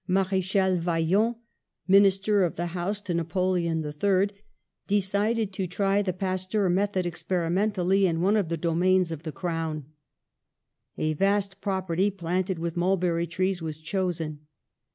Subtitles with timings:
[0.07, 1.35] Marechal Vaillant,
[1.87, 4.31] Minister of the House to Napoleon III,
[4.87, 9.85] decided to try the Pasteur method experimentally in one of the domains of the Crown.
[10.97, 14.47] A vast property, planted with mulberry trees, was chosen.